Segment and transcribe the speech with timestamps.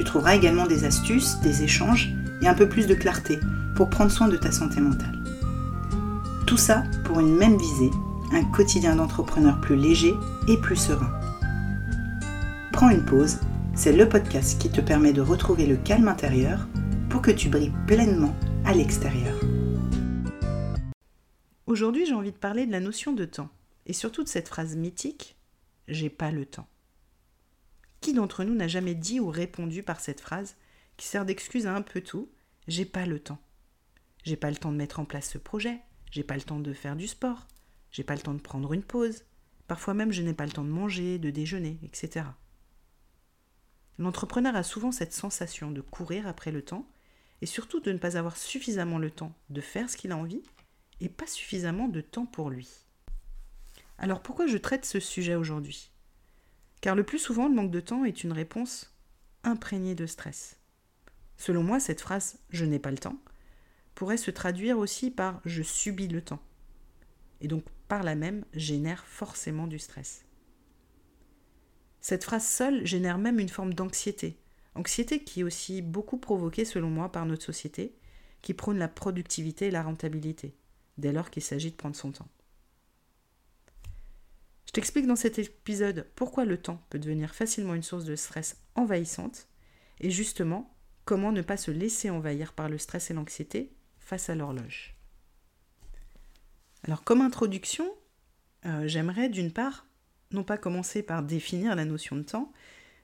[0.00, 3.38] Tu trouveras également des astuces, des échanges et un peu plus de clarté
[3.76, 5.22] pour prendre soin de ta santé mentale.
[6.46, 7.90] Tout ça pour une même visée,
[8.32, 10.14] un quotidien d'entrepreneur plus léger
[10.48, 11.12] et plus serein.
[12.72, 13.40] Prends une pause,
[13.74, 16.66] c'est le podcast qui te permet de retrouver le calme intérieur
[17.10, 19.38] pour que tu brilles pleinement à l'extérieur.
[21.66, 23.50] Aujourd'hui, j'ai envie de parler de la notion de temps
[23.84, 25.36] et surtout de cette phrase mythique
[25.88, 26.69] J'ai pas le temps.
[28.00, 30.56] Qui d'entre nous n'a jamais dit ou répondu par cette phrase
[30.96, 32.30] qui sert d'excuse à un peu tout
[32.66, 33.40] J'ai pas le temps.
[34.24, 35.80] J'ai pas le temps de mettre en place ce projet,
[36.10, 37.46] j'ai pas le temps de faire du sport,
[37.90, 39.24] j'ai pas le temps de prendre une pause,
[39.66, 42.26] parfois même je n'ai pas le temps de manger, de déjeuner, etc.
[43.98, 46.90] L'entrepreneur a souvent cette sensation de courir après le temps
[47.42, 50.42] et surtout de ne pas avoir suffisamment le temps de faire ce qu'il a envie
[51.00, 52.68] et pas suffisamment de temps pour lui.
[53.98, 55.90] Alors pourquoi je traite ce sujet aujourd'hui?
[56.80, 58.94] Car le plus souvent, le manque de temps est une réponse
[59.42, 60.58] imprégnée de stress.
[61.36, 63.18] Selon moi, cette phrase je n'ai pas le temps
[63.94, 66.40] pourrait se traduire aussi par je subis le temps.
[67.42, 70.24] Et donc par là même génère forcément du stress.
[72.00, 74.38] Cette phrase seule génère même une forme d'anxiété.
[74.74, 77.94] Anxiété qui est aussi beaucoup provoquée selon moi par notre société,
[78.40, 80.54] qui prône la productivité et la rentabilité
[80.96, 82.28] dès lors qu'il s'agit de prendre son temps.
[84.70, 88.56] Je t'explique dans cet épisode pourquoi le temps peut devenir facilement une source de stress
[88.76, 89.48] envahissante
[89.98, 90.72] et justement
[91.04, 94.94] comment ne pas se laisser envahir par le stress et l'anxiété face à l'horloge.
[96.84, 97.84] Alors comme introduction,
[98.64, 99.86] euh, j'aimerais d'une part
[100.30, 102.52] non pas commencer par définir la notion de temps,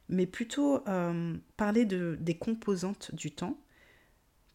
[0.08, 3.58] mais plutôt euh, parler de, des composantes du temps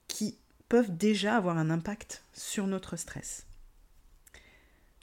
[0.07, 0.37] qui
[0.69, 3.47] peuvent déjà avoir un impact sur notre stress.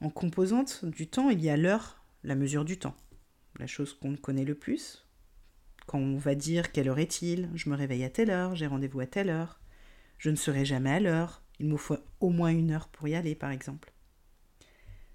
[0.00, 2.96] En composante du temps, il y a l'heure, la mesure du temps,
[3.58, 5.06] la chose qu'on connaît le plus.
[5.86, 9.00] Quand on va dire quelle heure est-il, je me réveille à telle heure, j'ai rendez-vous
[9.00, 9.60] à telle heure,
[10.18, 13.14] je ne serai jamais à l'heure, il me faut au moins une heure pour y
[13.14, 13.92] aller par exemple.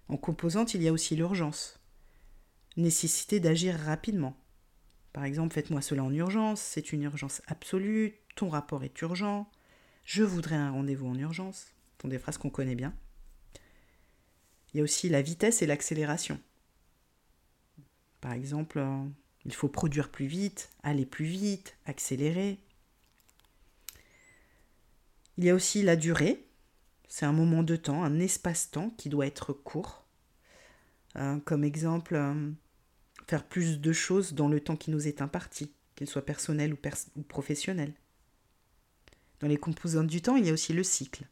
[0.08, 1.80] En composante, il y a aussi l'urgence,
[2.76, 4.36] nécessité d'agir rapidement.
[5.12, 9.50] Par exemple, faites-moi cela en urgence, c'est une urgence absolue, ton rapport est urgent,
[10.06, 12.94] je voudrais un rendez-vous en urgence, ce sont des phrases qu'on connaît bien.
[14.74, 16.40] Il y a aussi la vitesse et l'accélération.
[18.24, 19.04] Par exemple, euh,
[19.44, 22.58] il faut produire plus vite, aller plus vite, accélérer.
[25.38, 26.48] Il y a aussi la durée.
[27.10, 30.06] C'est un moment de temps, un espace-temps qui doit être court.
[31.18, 32.50] Euh, comme exemple, euh,
[33.28, 36.78] faire plus de choses dans le temps qui nous est imparti, qu'il soit personnel ou,
[37.18, 37.92] ou professionnel.
[39.42, 41.28] Dans les composantes du temps, il y a aussi le cycle,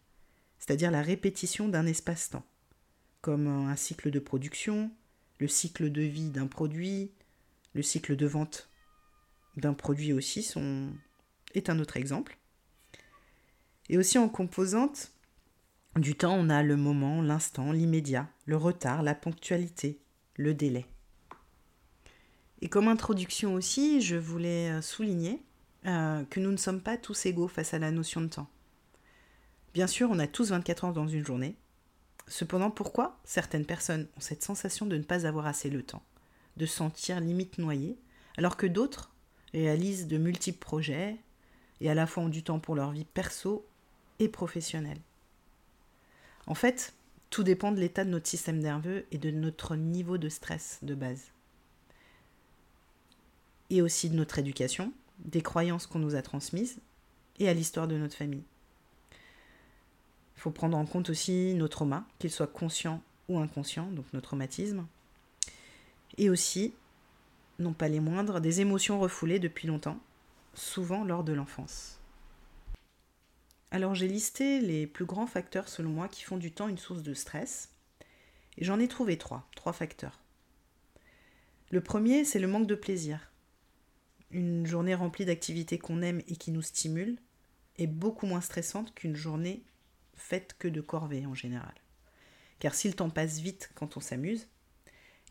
[0.59, 2.45] c'est-à-dire la répétition d'un espace-temps,
[3.21, 4.91] comme un cycle de production,
[5.41, 7.09] le cycle de vie d'un produit,
[7.73, 8.69] le cycle de vente
[9.57, 10.89] d'un produit aussi sont...
[11.55, 12.37] est un autre exemple.
[13.89, 15.11] Et aussi en composante
[15.95, 19.99] du temps, on a le moment, l'instant, l'immédiat, le retard, la ponctualité,
[20.35, 20.85] le délai.
[22.61, 25.41] Et comme introduction aussi, je voulais euh, souligner
[25.87, 28.49] euh, que nous ne sommes pas tous égaux face à la notion de temps.
[29.73, 31.55] Bien sûr, on a tous 24 heures dans une journée.
[32.27, 36.03] Cependant, pourquoi certaines personnes ont cette sensation de ne pas avoir assez le temps,
[36.57, 37.97] de sentir limite noyé,
[38.37, 39.11] alors que d'autres
[39.53, 41.17] réalisent de multiples projets
[41.81, 43.65] et à la fois ont du temps pour leur vie perso
[44.19, 45.01] et professionnelle?
[46.47, 46.93] En fait,
[47.29, 50.95] tout dépend de l'état de notre système nerveux et de notre niveau de stress de
[50.95, 51.31] base.
[53.69, 56.79] Et aussi de notre éducation, des croyances qu'on nous a transmises
[57.39, 58.43] et à l'histoire de notre famille.
[60.41, 64.21] Il faut prendre en compte aussi nos traumas, qu'ils soient conscients ou inconscients, donc nos
[64.21, 64.87] traumatismes.
[66.17, 66.73] Et aussi,
[67.59, 69.99] non pas les moindres, des émotions refoulées depuis longtemps,
[70.55, 71.99] souvent lors de l'enfance.
[73.69, 77.03] Alors j'ai listé les plus grands facteurs selon moi qui font du temps une source
[77.03, 77.69] de stress.
[78.57, 80.19] Et j'en ai trouvé trois, trois facteurs.
[81.69, 83.31] Le premier, c'est le manque de plaisir
[84.31, 87.17] une journée remplie d'activités qu'on aime et qui nous stimulent
[87.77, 89.63] est beaucoup moins stressante qu'une journée
[90.21, 91.73] faite que de corvées en général.
[92.59, 94.47] Car si le temps passe vite quand on s'amuse,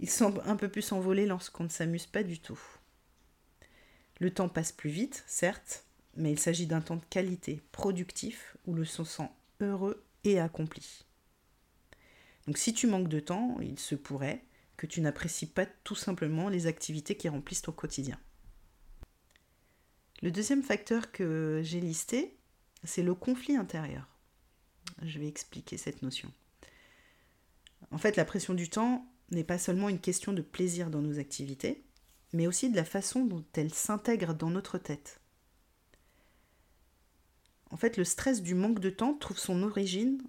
[0.01, 2.61] il semble un peu plus s'envoler lorsqu'on ne s'amuse pas du tout.
[4.19, 5.85] Le temps passe plus vite, certes,
[6.17, 11.05] mais il s'agit d'un temps de qualité, productif, où le se sent heureux et accompli.
[12.47, 14.45] Donc si tu manques de temps, il se pourrait
[14.77, 18.19] que tu n'apprécies pas tout simplement les activités qui remplissent ton quotidien.
[20.23, 22.37] Le deuxième facteur que j'ai listé,
[22.85, 24.10] c'est le conflit intérieur.
[25.03, 26.31] Je vais expliquer cette notion.
[27.91, 31.19] En fait, la pression du temps n'est pas seulement une question de plaisir dans nos
[31.19, 31.85] activités,
[32.33, 35.21] mais aussi de la façon dont elles s'intègrent dans notre tête.
[37.71, 40.21] En fait, le stress du manque de temps trouve son origine,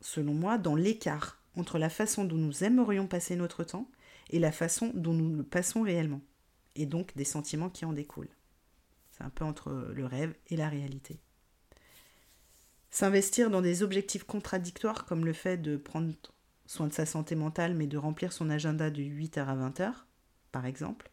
[0.00, 3.90] selon moi, dans l'écart entre la façon dont nous aimerions passer notre temps
[4.30, 6.22] et la façon dont nous le passons réellement,
[6.74, 8.34] et donc des sentiments qui en découlent.
[9.10, 11.20] C'est un peu entre le rêve et la réalité.
[12.92, 16.12] S'investir dans des objectifs contradictoires comme le fait de prendre
[16.66, 19.92] soin de sa santé mentale mais de remplir son agenda de 8h à 20h,
[20.52, 21.10] par exemple,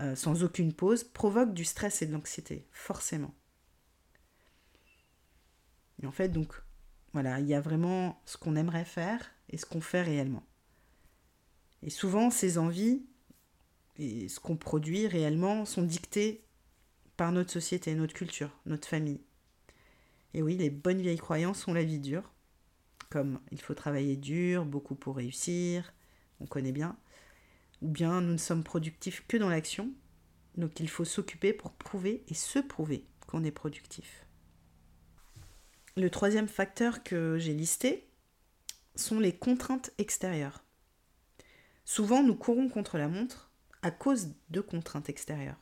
[0.00, 3.34] euh, sans aucune pause, provoque du stress et de l'anxiété, forcément.
[6.02, 6.54] Et en fait, donc,
[7.12, 10.46] voilà, il y a vraiment ce qu'on aimerait faire et ce qu'on fait réellement.
[11.82, 13.04] Et souvent, ces envies
[13.98, 16.46] et ce qu'on produit réellement sont dictées
[17.18, 19.20] par notre société, notre culture, notre famille.
[20.34, 22.32] Et oui, les bonnes vieilles croyances sont la vie dure,
[23.08, 25.94] comme il faut travailler dur, beaucoup pour réussir,
[26.40, 26.96] on connaît bien,
[27.82, 29.92] ou bien nous ne sommes productifs que dans l'action,
[30.56, 34.26] donc il faut s'occuper pour prouver et se prouver qu'on est productif.
[35.96, 38.08] Le troisième facteur que j'ai listé
[38.96, 40.64] sont les contraintes extérieures.
[41.84, 43.52] Souvent, nous courons contre la montre
[43.82, 45.60] à cause de contraintes extérieures.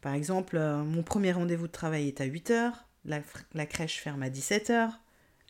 [0.00, 2.72] Par exemple, euh, mon premier rendez-vous de travail est à 8h,
[3.04, 4.90] la, crèche ferme à 17h,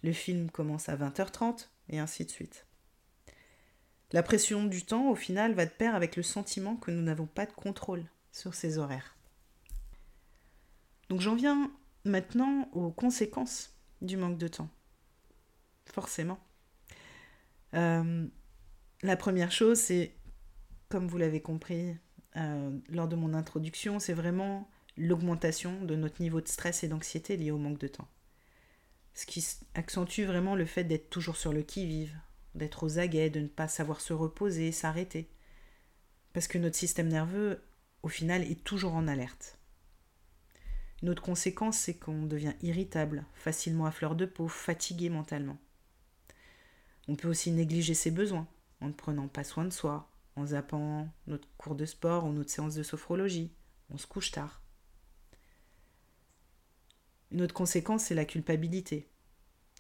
[0.03, 2.67] le film commence à 20h30, et ainsi de suite.
[4.13, 7.27] La pression du temps, au final, va de pair avec le sentiment que nous n'avons
[7.27, 9.17] pas de contrôle sur ces horaires.
[11.09, 11.71] Donc j'en viens
[12.05, 14.69] maintenant aux conséquences du manque de temps.
[15.87, 16.39] Forcément.
[17.75, 18.27] Euh,
[19.03, 20.15] la première chose, c'est,
[20.89, 21.97] comme vous l'avez compris
[22.37, 27.37] euh, lors de mon introduction, c'est vraiment l'augmentation de notre niveau de stress et d'anxiété
[27.37, 28.09] lié au manque de temps.
[29.15, 32.17] Ce qui accentue vraiment le fait d'être toujours sur le qui-vive,
[32.55, 35.29] d'être aux aguets, de ne pas savoir se reposer, s'arrêter.
[36.33, 37.63] Parce que notre système nerveux,
[38.03, 39.59] au final, est toujours en alerte.
[41.03, 45.59] Une autre conséquence, c'est qu'on devient irritable, facilement à fleur de peau, fatigué mentalement.
[47.09, 48.47] On peut aussi négliger ses besoins,
[48.81, 52.51] en ne prenant pas soin de soi, en zappant notre cours de sport ou notre
[52.51, 53.53] séance de sophrologie.
[53.91, 54.62] On se couche tard.
[57.33, 59.09] Une autre conséquence, c'est la culpabilité.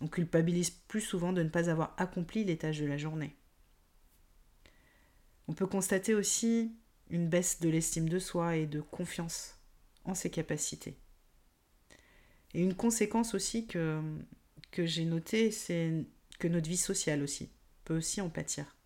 [0.00, 3.36] On culpabilise plus souvent de ne pas avoir accompli les tâches de la journée.
[5.48, 6.74] On peut constater aussi
[7.10, 9.58] une baisse de l'estime de soi et de confiance
[10.04, 10.96] en ses capacités.
[12.54, 14.00] Et une conséquence aussi que,
[14.70, 16.06] que j'ai notée, c'est
[16.38, 17.50] que notre vie sociale aussi
[17.84, 18.76] peut aussi en pâtir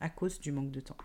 [0.00, 0.96] à cause du manque de temps.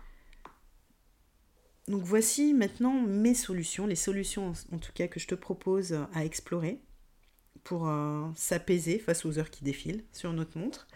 [1.88, 6.24] Donc voici maintenant mes solutions, les solutions en tout cas que je te propose à
[6.24, 6.80] explorer
[7.64, 10.86] pour euh, s'apaiser face aux heures qui défilent sur notre montre.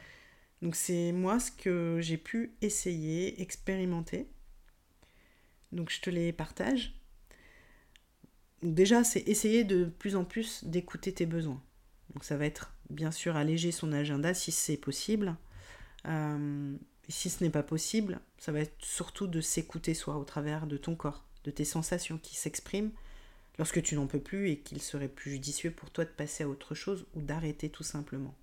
[0.62, 4.28] Donc c'est moi ce que j'ai pu essayer, expérimenter.
[5.72, 6.94] Donc je te les partage
[8.64, 11.62] déjà, c'est essayer de plus en plus d'écouter tes besoins.
[12.14, 15.36] Donc ça va être bien sûr alléger son agenda si c'est possible.
[16.06, 16.76] Euh,
[17.08, 20.76] si ce n'est pas possible, ça va être surtout de s'écouter soi au travers de
[20.76, 22.92] ton corps, de tes sensations qui s'expriment
[23.58, 26.48] lorsque tu n'en peux plus et qu'il serait plus judicieux pour toi de passer à
[26.48, 28.34] autre chose ou d'arrêter tout simplement.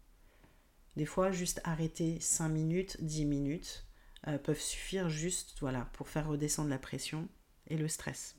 [0.97, 3.85] Des fois, juste arrêter 5 minutes, 10 minutes
[4.27, 7.27] euh, peuvent suffire juste voilà, pour faire redescendre la pression
[7.67, 8.35] et le stress.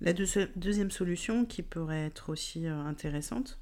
[0.00, 3.60] La deuxième solution qui pourrait être aussi euh, intéressante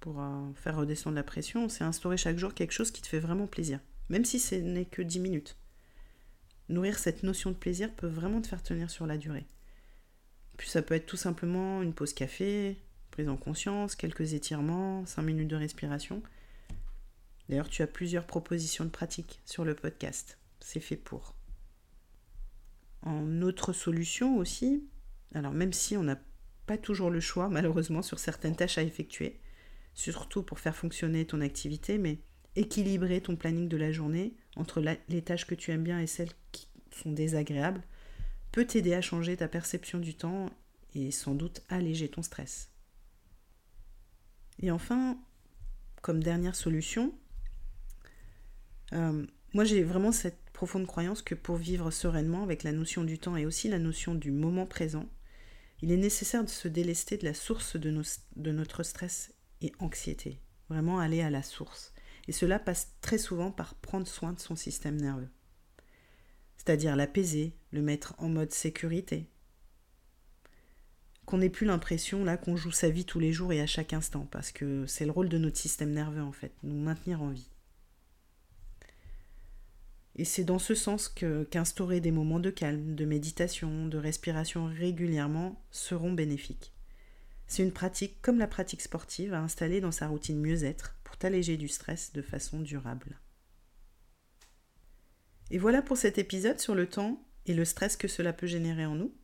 [0.00, 3.18] pour euh, faire redescendre la pression, c'est instaurer chaque jour quelque chose qui te fait
[3.18, 5.56] vraiment plaisir, même si ce n'est que 10 minutes.
[6.68, 9.46] Nourrir cette notion de plaisir peut vraiment te faire tenir sur la durée.
[10.56, 12.76] Puis ça peut être tout simplement une pause café,
[13.10, 16.22] prise en conscience, quelques étirements, 5 minutes de respiration.
[17.48, 20.38] D'ailleurs, tu as plusieurs propositions de pratique sur le podcast.
[20.60, 21.34] C'est fait pour.
[23.02, 24.84] En autre solution aussi,
[25.34, 26.18] alors même si on n'a
[26.66, 29.40] pas toujours le choix, malheureusement, sur certaines tâches à effectuer,
[29.94, 32.20] surtout pour faire fonctionner ton activité, mais
[32.54, 36.32] équilibrer ton planning de la journée entre les tâches que tu aimes bien et celles
[36.52, 37.82] qui sont désagréables
[38.52, 40.50] peut t'aider à changer ta perception du temps
[40.94, 42.70] et sans doute alléger ton stress.
[44.60, 45.18] Et enfin,
[46.02, 47.14] comme dernière solution,
[48.92, 53.18] euh, moi j'ai vraiment cette profonde croyance que pour vivre sereinement avec la notion du
[53.18, 55.08] temps et aussi la notion du moment présent,
[55.80, 58.02] il est nécessaire de se délester de la source de,
[58.36, 60.40] de notre stress et anxiété.
[60.68, 61.92] Vraiment aller à la source.
[62.28, 65.28] Et cela passe très souvent par prendre soin de son système nerveux.
[66.64, 69.26] C'est-à-dire l'apaiser, le mettre en mode sécurité.
[71.26, 73.92] Qu'on n'ait plus l'impression là qu'on joue sa vie tous les jours et à chaque
[73.92, 77.30] instant, parce que c'est le rôle de notre système nerveux en fait, nous maintenir en
[77.30, 77.50] vie.
[80.14, 84.66] Et c'est dans ce sens que qu'instaurer des moments de calme, de méditation, de respiration
[84.66, 86.72] régulièrement seront bénéfiques.
[87.48, 91.56] C'est une pratique comme la pratique sportive à installer dans sa routine mieux-être pour t'alléger
[91.56, 93.18] du stress de façon durable.
[95.52, 98.86] Et voilà pour cet épisode sur le temps et le stress que cela peut générer
[98.86, 99.14] en nous.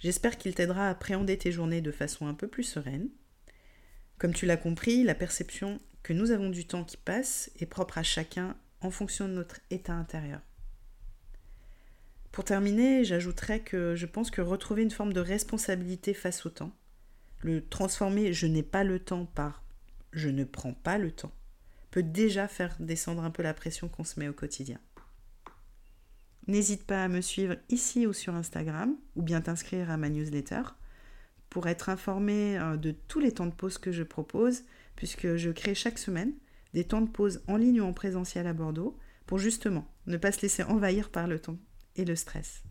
[0.00, 3.10] J'espère qu'il t'aidera à appréhender tes journées de façon un peu plus sereine.
[4.16, 7.98] Comme tu l'as compris, la perception que nous avons du temps qui passe est propre
[7.98, 10.40] à chacun en fonction de notre état intérieur.
[12.32, 16.74] Pour terminer, j'ajouterais que je pense que retrouver une forme de responsabilité face au temps,
[17.42, 19.62] le transformer je n'ai pas le temps par
[20.14, 21.32] je ne prends pas le temps,
[21.90, 24.80] peut déjà faire descendre un peu la pression qu'on se met au quotidien.
[26.46, 30.62] N'hésite pas à me suivre ici ou sur Instagram, ou bien t'inscrire à ma newsletter
[31.48, 34.64] pour être informé euh, de tous les temps de pause que je propose,
[34.96, 36.32] puisque je crée chaque semaine
[36.74, 40.32] des temps de pause en ligne ou en présentiel à Bordeaux pour justement ne pas
[40.32, 41.58] se laisser envahir par le temps
[41.96, 42.62] et le stress.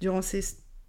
[0.00, 0.40] Durant ces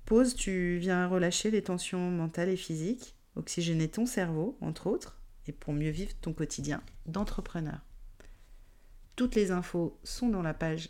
[0.06, 5.52] pauses, tu viens relâcher les tensions mentales et physiques, oxygéner ton cerveau, entre autres, et
[5.52, 7.82] pour mieux vivre ton quotidien d'entrepreneur.
[9.16, 10.90] Toutes les infos sont dans la page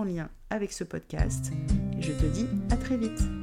[0.00, 1.52] en lien avec ce podcast.
[1.98, 3.39] Je te dis à très vite.